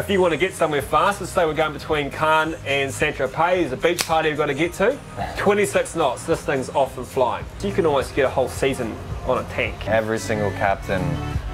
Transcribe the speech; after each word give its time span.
If 0.00 0.08
you 0.08 0.18
want 0.18 0.32
to 0.32 0.38
get 0.38 0.54
somewhere 0.54 0.80
fast, 0.80 1.20
let's 1.20 1.30
say 1.30 1.44
we're 1.44 1.52
going 1.52 1.74
between 1.74 2.10
Cannes 2.10 2.56
and 2.64 2.90
Saint 2.90 3.16
Tropez, 3.16 3.60
there's 3.60 3.72
a 3.72 3.76
beach 3.76 4.02
party 4.06 4.30
we've 4.30 4.38
got 4.38 4.46
to 4.46 4.54
get 4.54 4.72
to. 4.74 4.98
26 5.36 5.94
knots, 5.94 6.24
this 6.24 6.40
thing's 6.40 6.70
off 6.70 6.96
and 6.96 7.06
flying. 7.06 7.44
You 7.62 7.70
can 7.70 7.84
almost 7.84 8.14
get 8.16 8.24
a 8.24 8.30
whole 8.30 8.48
season 8.48 8.96
on 9.26 9.44
a 9.44 9.48
tank. 9.50 9.86
Every 9.86 10.18
single 10.18 10.52
captain 10.52 11.02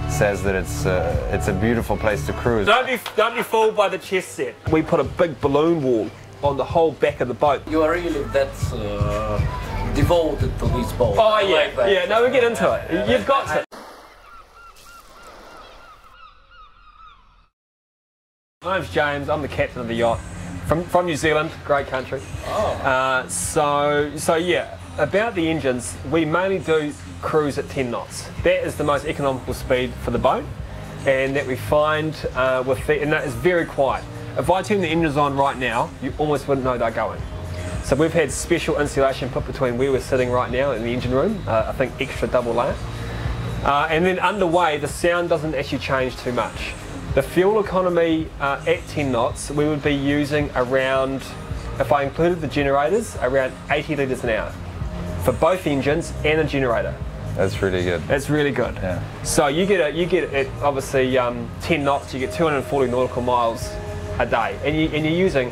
says 0.09 0.45
that 0.45 0.54
it's 0.54 0.87
uh, 0.87 1.29
it's 1.32 1.48
a 1.48 1.53
beautiful 1.53 1.96
place 1.96 2.24
to 2.27 2.32
cruise. 2.35 2.67
Don't 2.67 2.87
be, 2.87 3.01
don't 3.17 3.35
be 3.35 3.43
fooled 3.43 3.74
by 3.74 3.88
the 3.88 3.98
chest 3.98 4.29
set. 4.37 4.55
We 4.71 4.81
put 4.81 5.01
a 5.01 5.05
big 5.05 5.41
balloon 5.41 5.83
wall 5.83 6.09
on 6.45 6.57
the 6.57 6.65
whole 6.65 6.93
back 6.93 7.21
of 7.21 7.27
the 7.27 7.35
boat. 7.35 7.67
You 7.69 7.83
are 7.83 7.91
really 7.91 8.23
that 8.23 8.73
uh, 8.73 9.93
devoted 9.93 10.57
to 10.61 10.67
this 10.69 10.93
boat. 10.93 11.17
Oh 11.19 11.21
I 11.21 11.41
yeah, 11.41 11.55
like 11.57 11.77
that. 11.77 11.91
yeah. 11.91 12.05
No, 12.05 12.25
we 12.25 12.31
get 12.31 12.45
into 12.45 12.73
it. 12.75 13.11
You've 13.11 13.27
got 13.27 13.49
to. 13.49 13.65
My 18.67 18.79
name's 18.79 18.91
James. 18.91 19.29
I'm 19.29 19.43
the 19.43 19.48
captain 19.48 19.80
of 19.80 19.87
the 19.87 19.95
yacht 19.95 20.19
from 20.67 20.82
from 20.82 21.07
New 21.07 21.14
Zealand. 21.14 21.53
Great 21.64 21.86
country. 21.86 22.21
Oh. 22.46 22.73
Uh, 22.82 23.29
so 23.29 24.11
so 24.17 24.35
yeah. 24.35 24.77
About 24.99 25.36
the 25.36 25.49
engines, 25.49 25.96
we 26.11 26.25
mainly 26.25 26.59
do 26.59 26.93
cruise 27.23 27.59
at 27.59 27.68
10 27.68 27.93
knots. 27.93 28.29
That 28.43 28.67
is 28.67 28.75
the 28.75 28.82
most 28.82 29.04
economical 29.04 29.54
speed 29.54 29.93
for 30.03 30.11
the 30.11 30.18
boat, 30.18 30.45
and 31.07 31.37
that 31.37 31.46
we 31.46 31.54
find 31.54 32.17
uh, 32.34 32.64
with 32.67 32.84
the, 32.89 33.00
and 33.00 33.12
that 33.12 33.25
is 33.25 33.34
very 33.34 33.67
quiet. 33.67 34.05
If 34.37 34.50
I 34.50 34.62
turn 34.62 34.81
the 34.81 34.89
engines 34.89 35.17
on 35.17 35.37
right 35.37 35.56
now, 35.56 35.89
you 36.03 36.12
almost 36.19 36.48
wouldn't 36.48 36.64
know 36.64 36.77
they're 36.77 36.91
going. 36.91 37.23
So 37.84 37.95
we've 37.95 38.12
had 38.12 38.33
special 38.33 38.81
insulation 38.81 39.28
put 39.28 39.47
between 39.47 39.78
where 39.78 39.92
we're 39.92 40.01
sitting 40.01 40.28
right 40.33 40.51
now 40.51 40.73
in 40.73 40.83
the 40.83 40.92
engine 40.92 41.12
room. 41.12 41.41
Uh, 41.47 41.67
I 41.69 41.73
think 41.73 41.92
extra 42.01 42.27
double 42.27 42.53
layer. 42.53 42.75
Uh, 43.62 43.87
and 43.91 44.05
then 44.05 44.19
underway, 44.19 44.78
the 44.78 44.89
sound 44.89 45.28
doesn't 45.28 45.55
actually 45.55 45.78
change 45.78 46.17
too 46.17 46.33
much. 46.33 46.73
The 47.16 47.22
fuel 47.22 47.61
economy 47.61 48.28
uh, 48.41 48.62
at 48.66 48.86
10 48.88 49.11
knots, 49.11 49.50
we 49.50 49.64
would 49.64 49.83
be 49.83 49.94
using 49.94 50.50
around, 50.55 51.22
if 51.80 51.91
I 51.91 52.02
included 52.02 52.42
the 52.42 52.47
generators, 52.47 53.17
around 53.23 53.55
80 53.70 53.97
litres 53.97 54.23
an 54.23 54.28
hour 54.28 54.53
for 55.25 55.33
both 55.33 55.67
engines 55.67 56.12
and 56.27 56.42
a 56.42 56.45
generator. 56.45 56.95
That's 57.34 57.62
really 57.62 57.84
good. 57.84 58.03
That's 58.03 58.28
really 58.28 58.50
good. 58.50 58.75
Yeah. 58.75 59.03
So 59.23 59.47
you 59.47 59.64
get 59.64 59.81
a, 59.81 59.97
you 59.97 60.05
get 60.05 60.25
it 60.25 60.50
obviously 60.61 61.17
um, 61.17 61.48
10 61.62 61.83
knots, 61.83 62.12
you 62.12 62.20
get 62.20 62.34
240 62.34 62.91
nautical 62.91 63.23
miles 63.23 63.67
a 64.19 64.27
day, 64.27 64.58
and 64.62 64.77
you 64.77 64.91
and 64.91 65.03
you're 65.03 65.14
using 65.14 65.51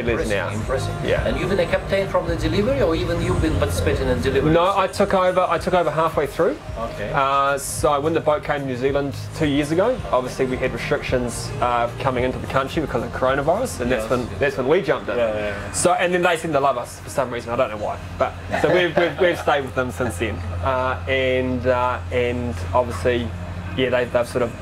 an 0.00 0.32
hour. 0.32 0.52
Impressive. 0.52 1.04
Yeah. 1.04 1.26
And 1.26 1.38
you've 1.38 1.50
been 1.50 1.60
a 1.60 1.66
captain 1.66 2.08
from 2.08 2.26
the 2.26 2.36
delivery, 2.36 2.82
or 2.82 2.94
even 2.94 3.20
you've 3.22 3.40
been 3.42 3.56
participating 3.58 4.08
in 4.08 4.20
delivery? 4.20 4.52
No, 4.52 4.76
I 4.76 4.86
took 4.86 5.14
over. 5.14 5.40
I 5.40 5.58
took 5.58 5.74
over 5.74 5.90
halfway 5.90 6.26
through. 6.26 6.58
Okay. 6.78 7.12
Uh, 7.14 7.58
so 7.58 8.00
when 8.00 8.14
the 8.14 8.20
boat 8.20 8.44
came 8.44 8.60
to 8.60 8.66
New 8.66 8.76
Zealand 8.76 9.14
two 9.36 9.46
years 9.46 9.70
ago, 9.70 9.98
obviously 10.10 10.46
we 10.46 10.56
had 10.56 10.72
restrictions 10.72 11.50
uh, 11.60 11.90
coming 12.00 12.24
into 12.24 12.38
the 12.38 12.46
country 12.46 12.82
because 12.82 13.02
of 13.02 13.10
coronavirus, 13.12 13.80
and 13.80 13.92
that's 13.92 14.08
when 14.08 14.20
yes. 14.20 14.38
that's 14.38 14.56
when 14.56 14.68
we 14.68 14.82
jumped 14.82 15.08
in. 15.08 15.16
Yeah, 15.16 15.34
yeah, 15.34 15.38
yeah. 15.38 15.72
So 15.72 15.92
and 15.92 16.12
then 16.12 16.22
they 16.22 16.36
seem 16.36 16.52
to 16.52 16.60
love 16.60 16.78
us 16.78 17.00
for 17.00 17.10
some 17.10 17.30
reason. 17.30 17.50
I 17.50 17.56
don't 17.56 17.70
know 17.70 17.84
why, 17.84 17.98
but 18.18 18.34
so 18.60 18.72
we've, 18.72 18.96
we've, 18.96 19.18
we've 19.20 19.38
stayed 19.46 19.62
with 19.62 19.74
them 19.74 19.90
since 19.90 20.18
then, 20.18 20.36
uh, 20.62 21.02
and 21.08 21.66
uh, 21.66 22.00
and 22.10 22.54
obviously, 22.74 23.28
yeah, 23.76 23.90
they, 23.90 24.04
they've 24.06 24.28
sort 24.28 24.42
of 24.42 24.52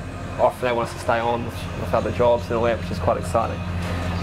often 0.40 0.68
they 0.68 0.72
want 0.72 0.88
us 0.88 0.94
to 0.94 1.00
stay 1.00 1.18
on 1.18 1.44
with, 1.44 1.54
with 1.80 1.94
other 1.94 2.10
jobs 2.12 2.46
and 2.46 2.54
all 2.54 2.64
that, 2.64 2.80
which 2.80 2.90
is 2.90 2.98
quite 2.98 3.18
exciting. 3.18 3.60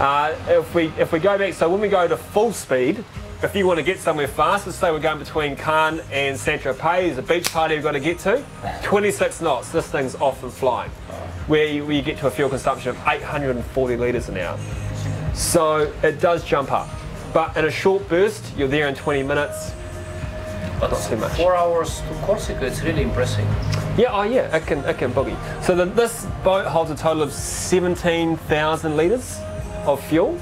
Uh, 0.00 0.32
if 0.46 0.74
we 0.74 0.86
if 0.96 1.10
we 1.12 1.18
go 1.18 1.36
back, 1.36 1.52
so 1.54 1.68
when 1.68 1.80
we 1.80 1.88
go 1.88 2.06
to 2.06 2.16
full 2.16 2.52
speed, 2.52 3.04
if 3.42 3.54
you 3.56 3.66
want 3.66 3.78
to 3.78 3.82
get 3.82 3.98
somewhere 3.98 4.28
fast, 4.28 4.66
let's 4.66 4.78
say 4.78 4.92
we're 4.92 5.00
going 5.00 5.18
between 5.18 5.56
Cannes 5.56 6.00
and 6.12 6.38
Saint 6.38 6.62
Tropez, 6.62 7.06
there's 7.06 7.18
a 7.18 7.22
beach 7.22 7.50
party 7.50 7.74
we've 7.74 7.82
got 7.82 7.92
to 7.92 8.00
get 8.00 8.18
to. 8.20 8.44
26 8.84 9.40
knots, 9.40 9.70
this 9.70 9.88
thing's 9.88 10.14
off 10.16 10.42
and 10.44 10.52
flying, 10.52 10.90
where 11.48 11.66
you, 11.66 11.84
where 11.84 11.94
you 11.94 12.02
get 12.02 12.16
to 12.18 12.28
a 12.28 12.30
fuel 12.30 12.48
consumption 12.48 12.90
of 12.90 12.96
840 13.08 13.96
litres 13.96 14.28
an 14.28 14.38
hour. 14.38 14.58
So 15.34 15.92
it 16.04 16.20
does 16.20 16.44
jump 16.44 16.70
up, 16.70 16.88
but 17.32 17.56
in 17.56 17.64
a 17.64 17.70
short 17.70 18.08
burst, 18.08 18.56
you're 18.56 18.68
there 18.68 18.86
in 18.86 18.94
20 18.94 19.24
minutes. 19.24 19.72
but 20.78 20.92
not 20.92 21.02
too 21.02 21.16
much. 21.16 21.32
four 21.32 21.56
hours 21.56 22.00
to 22.02 22.14
Corsica, 22.22 22.66
it's 22.66 22.82
really 22.82 23.02
impressive. 23.02 23.44
Yeah, 23.98 24.12
oh 24.12 24.22
yeah, 24.22 24.54
it 24.56 24.64
can 24.64 24.78
it 24.84 24.96
can 24.98 25.12
boogie. 25.12 25.36
So 25.64 25.74
the, 25.74 25.86
this 25.86 26.24
boat 26.44 26.66
holds 26.66 26.92
a 26.92 26.96
total 26.96 27.22
of 27.24 27.32
17,000 27.32 28.96
litres 28.96 29.40
of 29.88 30.04
fuel. 30.04 30.38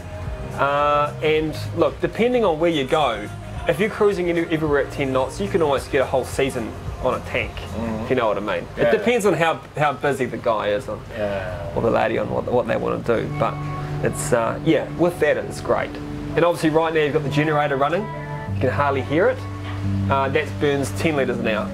Uh, 0.54 1.12
and 1.22 1.56
look, 1.76 2.00
depending 2.00 2.44
on 2.44 2.58
where 2.58 2.70
you 2.70 2.84
go, 2.84 3.28
if 3.68 3.80
you're 3.80 3.90
cruising 3.90 4.28
everywhere 4.30 4.80
at 4.86 4.92
10 4.92 5.12
knots, 5.12 5.40
you 5.40 5.48
can 5.48 5.60
almost 5.62 5.90
get 5.90 6.00
a 6.00 6.04
whole 6.04 6.24
season 6.24 6.72
on 7.02 7.14
a 7.20 7.24
tank, 7.26 7.52
if 8.04 8.10
you 8.10 8.16
know 8.16 8.26
what 8.28 8.36
I 8.36 8.40
mean. 8.40 8.66
Yeah. 8.76 8.84
It 8.84 8.98
depends 8.98 9.26
on 9.26 9.34
how, 9.34 9.60
how 9.76 9.92
busy 9.92 10.24
the 10.24 10.38
guy 10.38 10.68
is 10.68 10.88
on, 10.88 11.00
Yeah. 11.10 11.72
or 11.74 11.82
the 11.82 11.90
lady 11.90 12.18
on 12.18 12.30
what, 12.30 12.44
what 12.50 12.66
they 12.66 12.76
want 12.76 13.04
to 13.04 13.16
do. 13.22 13.28
But 13.38 13.54
it's, 14.04 14.32
uh, 14.32 14.58
yeah, 14.64 14.88
with 14.96 15.18
that 15.20 15.36
it's 15.36 15.60
great. 15.60 15.90
And 16.36 16.44
obviously 16.44 16.70
right 16.70 16.92
now 16.94 17.00
you've 17.02 17.12
got 17.12 17.22
the 17.22 17.28
generator 17.30 17.76
running, 17.76 18.02
you 18.54 18.60
can 18.60 18.70
hardly 18.70 19.02
hear 19.02 19.28
it. 19.28 19.38
Uh, 20.10 20.28
that 20.30 20.48
burns 20.60 20.90
10 21.00 21.16
litres 21.16 21.38
an 21.38 21.48
hour. 21.48 21.68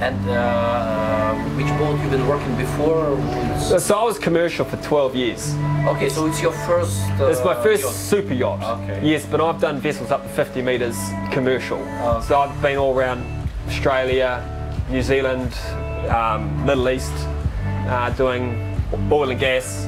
And 0.00 0.30
uh, 0.30 1.34
which 1.56 1.66
boat 1.78 1.98
you've 2.00 2.10
been 2.10 2.26
working 2.28 2.54
before? 2.56 3.16
With- 3.16 3.82
So 3.82 3.98
I 3.98 4.04
was 4.04 4.18
commercial 4.18 4.64
for 4.64 4.76
12 4.76 5.16
years. 5.16 5.54
Okay, 5.86 6.08
so 6.08 6.26
it's 6.26 6.40
your 6.40 6.52
first. 6.52 7.00
Uh, 7.20 7.26
It's 7.26 7.44
my 7.44 7.54
first 7.62 7.82
yacht. 7.82 7.92
super 7.92 8.32
yacht. 8.34 8.62
Okay. 8.80 9.00
Yes, 9.02 9.26
but 9.26 9.40
I've 9.40 9.60
done 9.60 9.80
vessels 9.80 10.10
up 10.10 10.22
to 10.22 10.28
50 10.28 10.62
metres 10.62 10.96
commercial. 11.32 11.78
Okay. 11.78 12.26
So 12.26 12.38
I've 12.40 12.62
been 12.62 12.78
all 12.78 12.96
around 12.96 13.24
Australia, 13.66 14.40
New 14.88 15.02
Zealand, 15.02 15.52
um, 16.08 16.64
Middle 16.64 16.88
East, 16.90 17.12
uh, 17.88 18.10
doing 18.10 18.54
oil 19.10 19.30
and 19.30 19.40
gas, 19.40 19.86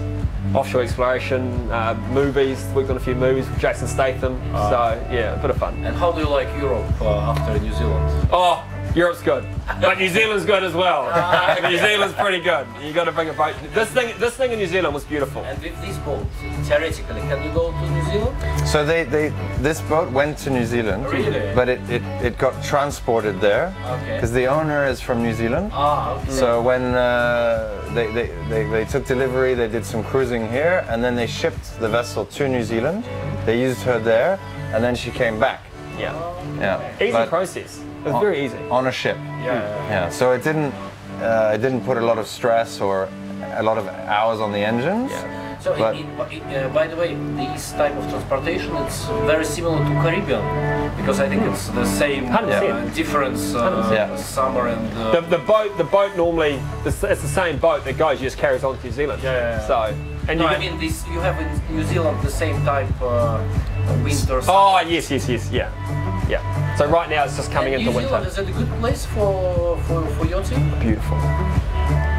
offshore 0.55 0.83
exploration, 0.83 1.71
uh, 1.71 1.95
movies. 2.13 2.65
Worked 2.75 2.91
on 2.91 2.97
a 2.97 3.01
few 3.01 3.15
movies 3.15 3.49
with 3.49 3.61
Jason 3.61 3.87
Statham. 3.87 4.41
Ah. 4.55 4.71
so 4.71 5.15
yeah, 5.15 5.35
a 5.39 5.41
bit 5.41 5.51
of 5.51 5.57
fun. 5.59 5.75
And 5.85 5.95
how 5.97 6.11
do 6.11 6.21
you 6.21 6.29
like 6.29 6.49
Europe 6.59 6.85
uh, 7.01 7.31
after 7.31 7.59
New 7.61 7.73
Zealand? 7.73 8.29
Oh, 8.33 8.65
Europe's 8.95 9.23
good, 9.23 9.45
but 9.81 9.99
New 9.99 10.09
Zealand's 10.09 10.45
good 10.45 10.65
as 10.65 10.75
well. 10.75 11.09
Ah. 11.21 11.57
New 11.71 11.79
Zealand's 11.79 12.15
pretty 12.15 12.41
good. 12.41 12.67
You 12.83 12.93
got 12.93 13.05
to 13.05 13.13
bring 13.13 13.29
a 13.29 13.33
boat. 13.33 13.55
This 13.75 13.89
thing, 13.91 14.15
this 14.19 14.35
thing 14.37 14.51
in 14.53 14.59
New 14.59 14.67
Zealand 14.67 14.95
was 14.95 15.05
beautiful. 15.05 15.43
And 15.45 15.61
with 15.63 15.81
this 15.81 15.97
boat, 15.99 16.27
theoretically, 16.65 17.21
can 17.23 17.43
you 17.47 17.53
go 17.55 17.71
to 17.71 17.91
New 17.91 18.05
Zealand? 18.11 18.69
So 18.69 18.85
they, 18.85 19.05
they 19.05 19.29
this 19.61 19.81
boat 19.83 20.11
went 20.11 20.39
to 20.39 20.51
New 20.51 20.65
Zealand, 20.65 21.07
Really? 21.07 21.55
but 21.55 21.69
it, 21.69 21.81
it, 21.89 22.03
it 22.25 22.39
got 22.39 22.55
transported 22.65 23.41
there 23.41 23.75
Okay. 23.87 24.15
because 24.17 24.33
the 24.33 24.47
owner 24.47 24.87
is 24.87 25.01
from 25.01 25.23
New 25.23 25.35
Zealand. 25.35 25.71
Ah, 25.73 26.19
okay. 26.21 26.31
So 26.33 26.61
when 26.63 26.83
uh, 26.95 27.91
they, 27.95 28.07
they, 28.13 28.27
they, 28.49 28.65
they 28.65 28.85
took 28.87 29.05
delivery, 29.07 29.55
they 29.55 29.69
did 29.69 29.85
some 29.85 30.03
cruising 30.03 30.49
here, 30.49 30.85
and 30.89 31.03
then 31.05 31.15
they 31.15 31.27
shipped 31.27 31.79
the 31.81 31.89
vessel 31.89 32.25
to 32.27 32.49
New 32.49 32.63
Zealand. 32.65 33.05
They 33.47 33.61
used 33.61 33.83
her 33.83 33.99
there, 34.01 34.39
and 34.75 34.83
then 34.83 34.95
she 34.97 35.11
came 35.11 35.39
back. 35.39 35.61
Yeah, 36.01 36.15
Yeah, 36.59 37.03
easy 37.05 37.13
But 37.13 37.29
process. 37.29 37.79
It 37.79 38.05
was 38.07 38.15
on- 38.15 38.23
very 38.23 38.45
easy. 38.45 38.57
on 38.71 38.87
a 38.87 38.93
ship. 38.93 39.17
yeah. 39.45 39.89
Yeah, 39.95 40.09
so 40.11 40.33
it 40.33 40.43
didn't 40.43 40.73
uh, 41.23 41.53
it 41.55 41.59
didn't 41.61 41.83
put 41.85 41.97
a 41.99 42.01
lot 42.11 42.19
of 42.19 42.27
stress 42.27 42.81
or 42.81 43.09
a 43.61 43.63
lot 43.63 43.77
of 43.79 43.87
hours 43.89 44.41
on 44.41 44.53
the 44.53 44.59
engines. 44.73 45.11
Yeah. 45.11 45.40
So, 45.61 45.77
But- 45.77 45.95
in, 45.95 46.07
in, 46.31 46.43
uh, 46.65 46.69
by 46.73 46.87
the 46.87 46.97
way, 46.97 47.15
this 47.37 47.73
type 47.73 47.95
of 47.95 48.09
transportation 48.09 48.75
it's 48.77 49.05
very 49.29 49.45
similar 49.45 49.79
to 49.79 49.91
Caribbean 50.03 50.43
because 50.97 51.21
I 51.21 51.29
think 51.29 51.43
it's 51.43 51.69
the 51.69 51.85
same 51.85 52.25
uh, 52.33 52.41
difference 52.95 53.55
uh, 53.55 53.91
Yeah. 53.93 54.17
summer 54.17 54.69
and. 54.69 54.81
Uh, 54.97 55.21
The, 55.21 55.37
the 55.37 55.43
boat, 55.53 55.77
the 55.77 55.85
boat 55.85 56.17
normally, 56.17 56.59
it's 56.87 57.03
it's 57.05 57.21
the 57.23 57.35
same 57.43 57.59
boat 57.59 57.85
that 57.85 57.99
goes, 57.99 58.21
just 58.21 58.39
carries 58.39 58.65
on 58.65 58.79
to 58.79 58.85
New 58.85 58.93
Zealand. 58.93 59.21
Yeah, 59.23 59.33
yeah, 59.35 59.61
yeah. 59.61 59.67
So, 59.69 59.77
and 60.29 60.39
no, 60.39 60.45
you 60.49 60.57
I 60.57 60.59
mean 60.59 60.79
this. 60.81 61.05
You 61.13 61.21
have 61.21 61.37
in 61.43 61.49
New 61.77 61.85
Zealand 61.85 62.17
the 62.23 62.31
same 62.31 62.57
type 62.65 62.89
uh, 63.03 63.39
winter. 64.05 64.41
summer. 64.41 64.59
oh 64.59 64.81
yes, 64.95 65.11
yes, 65.11 65.29
yes, 65.29 65.51
yeah, 65.53 65.69
yeah. 66.29 66.41
So 66.79 66.87
right 66.89 67.09
now 67.11 67.25
it's 67.25 67.37
just 67.37 67.51
coming 67.53 67.75
And 67.75 67.83
into 67.83 67.93
New 67.93 68.07
Zealand 68.09 68.25
winter. 68.25 68.43
is 68.43 68.49
it 68.49 68.55
a 68.55 68.59
good 68.59 68.71
place 68.81 69.05
for 69.15 69.77
for, 69.87 70.01
for 70.17 70.25
yachting? 70.27 70.63
Beautiful. 70.81 71.19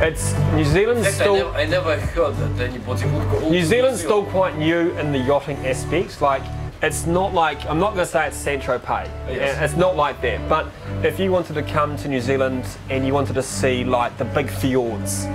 It's 0.01 0.33
New 0.53 0.65
Zealand's 0.65 1.07
fact, 1.07 1.21
I, 1.21 1.23
still 1.23 1.35
never, 1.35 1.49
I 1.57 1.65
never 1.65 1.99
heard 1.99 2.35
that 2.35 2.69
anybody 2.69 3.05
would. 3.05 3.51
New 3.51 3.63
Zealand's 3.63 4.01
still 4.01 4.25
quite 4.25 4.57
new 4.57 4.91
in 4.97 5.11
the 5.11 5.19
yachting 5.19 5.57
aspect. 5.65 6.21
Like, 6.21 6.43
it's 6.81 7.05
not 7.05 7.33
like 7.33 7.63
I'm 7.67 7.79
not 7.79 7.93
going 7.93 8.05
to 8.05 8.11
say 8.11 8.27
it's 8.27 8.37
Saint 8.37 8.63
Tropez. 8.63 9.07
Yes. 9.27 9.71
It's 9.71 9.79
not 9.79 9.95
like 9.95 10.21
that. 10.21 10.49
But 10.49 10.67
if 11.03 11.19
you 11.19 11.31
wanted 11.31 11.53
to 11.53 11.61
come 11.61 11.95
to 11.97 12.07
New 12.07 12.19
Zealand 12.19 12.65
and 12.89 13.05
you 13.05 13.13
wanted 13.13 13.33
to 13.33 13.43
see 13.43 13.83
like 13.83 14.17
the 14.17 14.25
big 14.25 14.49
fjords, 14.49 15.25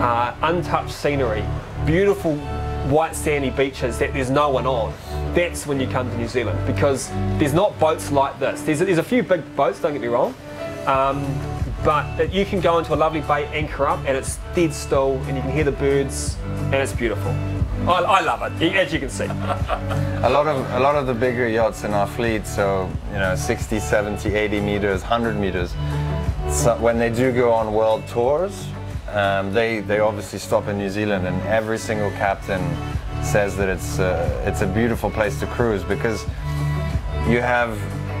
uh, 0.00 0.34
untouched 0.42 0.94
scenery, 0.94 1.44
beautiful 1.84 2.36
white 2.88 3.14
sandy 3.14 3.50
beaches 3.50 3.98
that 3.98 4.12
there's 4.14 4.30
no 4.30 4.48
one 4.48 4.66
on, 4.66 4.94
that's 5.34 5.66
when 5.66 5.78
you 5.78 5.86
come 5.86 6.10
to 6.10 6.16
New 6.16 6.28
Zealand 6.28 6.58
because 6.66 7.10
there's 7.38 7.54
not 7.54 7.78
boats 7.78 8.10
like 8.10 8.38
this. 8.40 8.62
There's, 8.62 8.78
there's 8.78 8.98
a 8.98 9.02
few 9.02 9.22
big 9.22 9.54
boats. 9.56 9.80
Don't 9.80 9.92
get 9.92 10.00
me 10.00 10.08
wrong. 10.08 10.34
Um, 10.86 11.24
but 11.84 12.32
you 12.32 12.44
can 12.46 12.60
go 12.60 12.78
into 12.78 12.94
a 12.94 12.96
lovely 12.96 13.20
bay, 13.20 13.46
anchor 13.52 13.86
up, 13.86 13.98
and 14.06 14.16
it's 14.16 14.38
dead 14.54 14.72
still, 14.72 15.20
and 15.26 15.36
you 15.36 15.42
can 15.42 15.52
hear 15.52 15.64
the 15.64 15.72
birds, 15.72 16.36
and 16.64 16.74
it's 16.74 16.92
beautiful. 16.92 17.30
I, 17.86 18.00
I 18.02 18.20
love 18.22 18.40
it, 18.62 18.74
as 18.74 18.92
you 18.92 18.98
can 18.98 19.10
see. 19.10 19.24
A 20.24 20.30
lot 20.30 20.46
of 20.46 20.56
a 20.72 20.80
lot 20.80 20.94
of 20.96 21.06
the 21.06 21.12
bigger 21.12 21.46
yachts 21.46 21.84
in 21.84 21.92
our 21.92 22.06
fleet, 22.06 22.46
so 22.46 22.88
you 23.12 23.18
know, 23.18 23.34
60, 23.36 23.78
70, 23.78 24.34
80 24.34 24.60
meters, 24.60 25.02
100 25.02 25.36
meters. 25.36 25.74
So 26.48 26.78
when 26.80 26.98
they 26.98 27.10
do 27.10 27.30
go 27.30 27.52
on 27.52 27.74
world 27.74 28.02
tours, 28.08 28.66
Um, 29.14 29.52
they 29.52 29.80
they 29.80 30.00
obviously 30.00 30.40
stop 30.40 30.66
in 30.68 30.76
New 30.76 30.90
Zealand, 30.90 31.26
and 31.26 31.40
every 31.46 31.78
single 31.78 32.10
captain 32.18 32.62
says 33.22 33.54
that 33.56 33.68
it's 33.68 33.98
uh, 34.00 34.48
it's 34.48 34.62
a 34.62 34.66
beautiful 34.66 35.08
place 35.10 35.38
to 35.40 35.46
cruise 35.46 35.84
because 35.84 36.26
you 37.28 37.40
have 37.40 37.70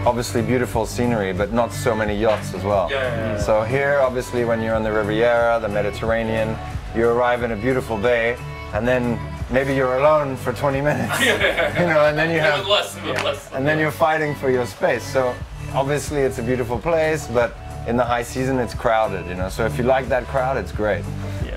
obviously 0.06 0.42
beautiful 0.42 0.86
scenery, 0.86 1.32
but 1.32 1.52
not 1.52 1.72
so 1.72 1.94
many 1.94 2.14
yachts 2.16 2.54
as 2.54 2.62
well. 2.62 2.90
Yeah, 2.90 3.00
yeah, 3.00 3.32
yeah. 3.32 3.40
So 3.40 3.62
here, 3.62 4.00
obviously, 4.00 4.44
when 4.44 4.62
you're 4.62 4.74
on 4.74 4.82
the 4.82 4.92
Riviera, 4.92 5.58
the 5.60 5.68
Mediterranean, 5.68 6.56
you 6.94 7.08
arrive 7.08 7.42
in 7.42 7.52
a 7.52 7.56
beautiful 7.56 7.96
bay, 7.96 8.36
and 8.72 8.86
then 8.86 9.18
maybe 9.50 9.74
you're 9.74 9.96
alone 9.96 10.36
for 10.36 10.52
20 10.52 10.80
minutes, 10.80 11.20
you 11.20 11.86
know, 11.86 12.06
and 12.06 12.18
then 12.18 12.30
you 12.30 12.40
have 12.40 12.66
less, 12.66 12.96
less. 13.24 13.50
and 13.52 13.66
then 13.66 13.78
you're 13.78 13.90
fighting 13.90 14.34
for 14.34 14.50
your 14.50 14.66
space. 14.66 15.02
So 15.02 15.34
obviously 15.72 16.20
it's 16.20 16.38
a 16.38 16.42
beautiful 16.42 16.78
place, 16.78 17.26
but 17.28 17.56
in 17.86 17.96
the 17.96 18.04
high 18.04 18.22
season 18.22 18.58
it's 18.58 18.74
crowded, 18.74 19.26
you 19.26 19.34
know. 19.34 19.48
So 19.48 19.64
if 19.64 19.76
you 19.78 19.84
like 19.84 20.08
that 20.08 20.24
crowd, 20.26 20.56
it's 20.56 20.72
great. 20.72 21.04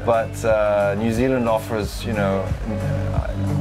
Yeah. 0.07 0.29
But 0.31 0.45
uh, 0.45 0.95
New 0.95 1.11
Zealand 1.11 1.49
offers, 1.49 2.05
you 2.05 2.13
know, 2.13 2.47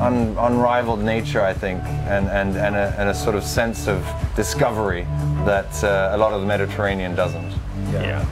un- 0.00 0.36
unrivaled 0.38 1.00
nature, 1.00 1.42
I 1.42 1.52
think, 1.52 1.82
and, 1.82 2.28
and, 2.28 2.56
and, 2.56 2.76
a, 2.76 2.94
and 2.98 3.08
a 3.08 3.14
sort 3.14 3.34
of 3.34 3.44
sense 3.44 3.88
of 3.88 4.06
discovery 4.36 5.02
that 5.44 5.82
uh, 5.82 6.10
a 6.12 6.16
lot 6.16 6.32
of 6.32 6.40
the 6.40 6.46
Mediterranean 6.46 7.14
doesn't. 7.14 7.52
Yeah. 7.92 8.24